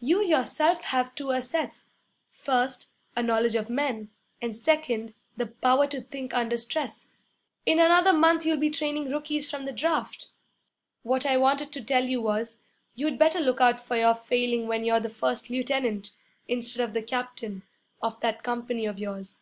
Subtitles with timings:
[0.00, 1.84] You yourself have two assets:
[2.30, 4.10] first, a knowledge of men,
[4.42, 7.06] and second, the power to think under stress.
[7.64, 10.30] In another month you'll be training rookies from the draft.
[11.04, 12.56] What I wanted to tell you was,
[12.96, 16.10] you'd better look out for your failing when you're the first lieutenant,
[16.48, 17.62] instead of the captain,
[18.02, 19.36] of that company of yours.